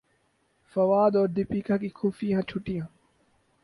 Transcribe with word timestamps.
فواد 0.75 1.15
اور 1.15 1.27
دپیکا 1.27 1.77
کی 1.77 1.89
خفیہ 1.95 2.41
چھٹیاں 2.49 2.85